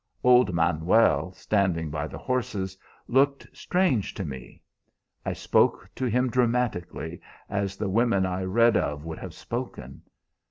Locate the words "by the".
1.91-2.17